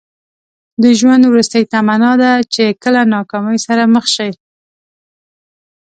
[0.83, 4.31] د ژوند وروستۍ تمنا ده چې کله ناکامۍ سره مخ شئ.